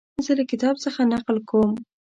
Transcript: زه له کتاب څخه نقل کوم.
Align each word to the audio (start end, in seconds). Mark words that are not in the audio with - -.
زه 0.25 0.31
له 0.39 0.43
کتاب 0.51 0.75
څخه 0.85 1.01
نقل 1.13 1.37
کوم. 1.49 1.71